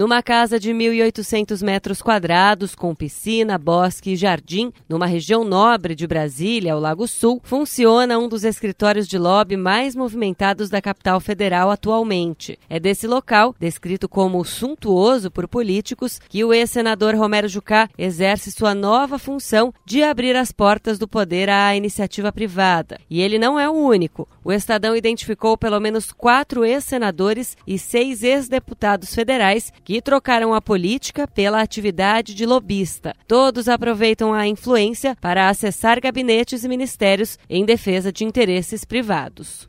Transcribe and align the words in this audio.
Numa 0.00 0.22
casa 0.22 0.58
de 0.58 0.72
1.800 0.72 1.62
metros 1.62 2.00
quadrados, 2.00 2.74
com 2.74 2.94
piscina, 2.94 3.58
bosque 3.58 4.12
e 4.12 4.16
jardim, 4.16 4.72
numa 4.88 5.04
região 5.04 5.44
nobre 5.44 5.94
de 5.94 6.06
Brasília, 6.06 6.74
o 6.74 6.80
Lago 6.80 7.06
Sul, 7.06 7.38
funciona 7.44 8.18
um 8.18 8.26
dos 8.26 8.42
escritórios 8.42 9.06
de 9.06 9.18
lobby 9.18 9.58
mais 9.58 9.94
movimentados 9.94 10.70
da 10.70 10.80
capital 10.80 11.20
federal 11.20 11.70
atualmente. 11.70 12.58
É 12.66 12.80
desse 12.80 13.06
local, 13.06 13.54
descrito 13.60 14.08
como 14.08 14.42
suntuoso 14.42 15.30
por 15.30 15.46
políticos, 15.46 16.18
que 16.30 16.42
o 16.42 16.54
ex-senador 16.54 17.14
Romero 17.14 17.46
Jucá 17.46 17.86
exerce 17.98 18.50
sua 18.50 18.74
nova 18.74 19.18
função 19.18 19.70
de 19.84 20.02
abrir 20.02 20.34
as 20.34 20.50
portas 20.50 20.98
do 20.98 21.06
poder 21.06 21.50
à 21.50 21.76
iniciativa 21.76 22.32
privada. 22.32 22.98
E 23.10 23.20
ele 23.20 23.38
não 23.38 23.60
é 23.60 23.68
o 23.68 23.74
único. 23.74 24.26
O 24.42 24.50
Estadão 24.50 24.96
identificou 24.96 25.58
pelo 25.58 25.78
menos 25.78 26.10
quatro 26.10 26.64
ex-senadores 26.64 27.54
e 27.66 27.78
seis 27.78 28.22
ex-deputados 28.22 29.14
federais 29.14 29.70
que 29.84 29.89
trocaram 29.98 30.52
a 30.52 30.60
política 30.60 31.26
pela 31.26 31.62
atividade 31.62 32.34
de 32.34 32.44
lobista. 32.44 33.16
Todos 33.26 33.66
aproveitam 33.66 34.34
a 34.34 34.46
influência 34.46 35.16
para 35.18 35.48
acessar 35.48 35.98
gabinetes 35.98 36.64
e 36.64 36.68
ministérios 36.68 37.38
em 37.48 37.64
defesa 37.64 38.12
de 38.12 38.26
interesses 38.26 38.84
privados. 38.84 39.66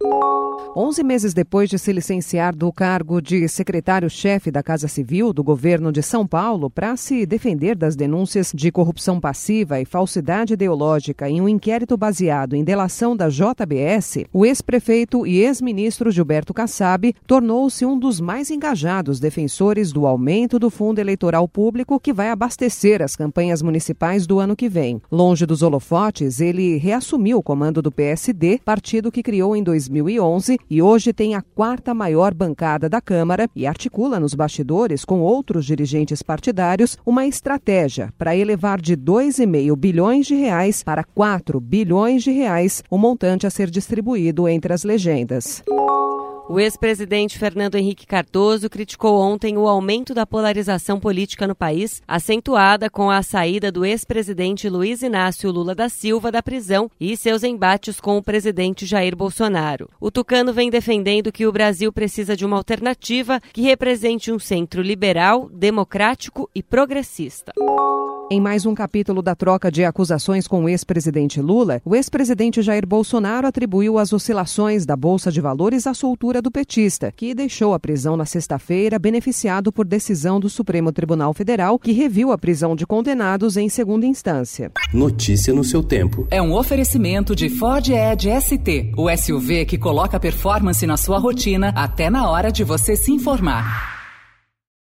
Onze 0.73 1.03
meses 1.03 1.33
depois 1.33 1.69
de 1.69 1.77
se 1.77 1.91
licenciar 1.91 2.55
do 2.55 2.71
cargo 2.71 3.21
de 3.21 3.45
secretário-chefe 3.45 4.49
da 4.49 4.63
Casa 4.63 4.87
Civil 4.87 5.33
do 5.33 5.43
governo 5.43 5.91
de 5.91 6.01
São 6.01 6.25
Paulo 6.25 6.69
para 6.69 6.95
se 6.95 7.25
defender 7.25 7.75
das 7.75 7.93
denúncias 7.93 8.53
de 8.55 8.71
corrupção 8.71 9.19
passiva 9.19 9.81
e 9.81 9.85
falsidade 9.85 10.53
ideológica 10.53 11.29
em 11.29 11.41
um 11.41 11.49
inquérito 11.49 11.97
baseado 11.97 12.55
em 12.55 12.63
delação 12.63 13.17
da 13.17 13.27
JBS, 13.27 14.23
o 14.31 14.45
ex-prefeito 14.45 15.27
e 15.27 15.39
ex-ministro 15.39 16.09
Gilberto 16.09 16.53
Kassab 16.53 17.13
tornou-se 17.27 17.85
um 17.85 17.99
dos 17.99 18.21
mais 18.21 18.49
engajados 18.49 19.19
defensores 19.19 19.91
do 19.91 20.07
aumento 20.07 20.57
do 20.57 20.69
fundo 20.69 20.99
eleitoral 20.99 21.49
público 21.49 21.99
que 21.99 22.13
vai 22.13 22.29
abastecer 22.29 23.01
as 23.01 23.13
campanhas 23.13 23.61
municipais 23.61 24.25
do 24.25 24.39
ano 24.39 24.55
que 24.55 24.69
vem. 24.69 25.01
Longe 25.11 25.45
dos 25.45 25.63
holofotes, 25.63 26.39
ele 26.39 26.77
reassumiu 26.77 27.39
o 27.39 27.43
comando 27.43 27.81
do 27.81 27.91
PSD, 27.91 28.61
partido 28.63 29.11
que 29.11 29.21
criou 29.21 29.53
em 29.53 29.61
2011 29.61 30.60
e 30.69 30.81
hoje 30.81 31.13
tem 31.13 31.35
a 31.35 31.41
quarta 31.41 31.93
maior 31.93 32.33
bancada 32.33 32.87
da 32.87 33.01
Câmara 33.01 33.47
e 33.55 33.67
articula 33.67 34.19
nos 34.19 34.33
bastidores 34.33 35.03
com 35.03 35.19
outros 35.21 35.65
dirigentes 35.65 36.21
partidários 36.21 36.97
uma 37.05 37.25
estratégia 37.25 38.13
para 38.17 38.35
elevar 38.35 38.79
de 38.79 38.95
2,5 38.95 39.75
bilhões 39.75 40.25
de 40.25 40.35
reais 40.35 40.83
para 40.83 41.03
4 41.03 41.59
bilhões 41.59 42.23
de 42.23 42.31
reais 42.31 42.83
o 42.89 42.97
montante 42.97 43.45
a 43.47 43.49
ser 43.49 43.69
distribuído 43.69 44.47
entre 44.47 44.73
as 44.73 44.83
legendas. 44.83 45.63
O 46.51 46.59
ex-presidente 46.59 47.39
Fernando 47.39 47.75
Henrique 47.75 48.05
Cardoso 48.05 48.69
criticou 48.69 49.17
ontem 49.21 49.57
o 49.57 49.69
aumento 49.69 50.13
da 50.13 50.25
polarização 50.25 50.99
política 50.99 51.47
no 51.47 51.55
país, 51.55 52.01
acentuada 52.05 52.89
com 52.89 53.09
a 53.09 53.23
saída 53.23 53.71
do 53.71 53.85
ex-presidente 53.85 54.67
Luiz 54.67 55.01
Inácio 55.01 55.49
Lula 55.49 55.73
da 55.73 55.87
Silva 55.87 56.29
da 56.29 56.43
prisão 56.43 56.91
e 56.99 57.15
seus 57.15 57.45
embates 57.45 58.01
com 58.01 58.17
o 58.17 58.21
presidente 58.21 58.85
Jair 58.85 59.15
Bolsonaro. 59.15 59.89
O 59.97 60.11
tucano 60.11 60.51
vem 60.51 60.69
defendendo 60.69 61.31
que 61.31 61.47
o 61.47 61.53
Brasil 61.53 61.89
precisa 61.93 62.35
de 62.35 62.45
uma 62.45 62.57
alternativa 62.57 63.39
que 63.53 63.61
represente 63.61 64.29
um 64.29 64.37
centro 64.37 64.81
liberal, 64.81 65.47
democrático 65.53 66.49
e 66.53 66.61
progressista. 66.61 67.53
Em 68.31 68.39
mais 68.39 68.65
um 68.65 68.73
capítulo 68.73 69.21
da 69.21 69.35
troca 69.35 69.69
de 69.69 69.83
acusações 69.83 70.47
com 70.47 70.63
o 70.63 70.69
ex-presidente 70.69 71.41
Lula, 71.41 71.81
o 71.83 71.93
ex-presidente 71.93 72.61
Jair 72.61 72.87
Bolsonaro 72.87 73.45
atribuiu 73.45 73.97
as 73.97 74.13
oscilações 74.13 74.85
da 74.85 74.95
Bolsa 74.95 75.29
de 75.29 75.41
Valores 75.41 75.85
à 75.85 75.93
soltura 75.93 76.41
do 76.41 76.49
petista, 76.49 77.11
que 77.13 77.35
deixou 77.35 77.73
a 77.73 77.79
prisão 77.79 78.15
na 78.15 78.25
sexta-feira, 78.25 78.97
beneficiado 78.97 79.69
por 79.69 79.85
decisão 79.85 80.39
do 80.39 80.49
Supremo 80.49 80.93
Tribunal 80.93 81.33
Federal, 81.33 81.77
que 81.77 81.91
reviu 81.91 82.31
a 82.31 82.37
prisão 82.37 82.73
de 82.73 82.87
condenados 82.87 83.57
em 83.57 83.67
segunda 83.67 84.05
instância. 84.05 84.71
Notícia 84.93 85.53
no 85.53 85.65
seu 85.65 85.83
tempo. 85.83 86.25
É 86.31 86.41
um 86.41 86.53
oferecimento 86.53 87.35
de 87.35 87.49
Ford 87.49 87.85
Edge 87.89 88.29
ST, 88.39 88.93
o 88.95 89.09
SUV 89.13 89.65
que 89.65 89.77
coloca 89.77 90.17
performance 90.17 90.87
na 90.87 90.95
sua 90.95 91.19
rotina 91.19 91.73
até 91.75 92.09
na 92.09 92.29
hora 92.29 92.49
de 92.49 92.63
você 92.63 92.95
se 92.95 93.11
informar. 93.11 93.90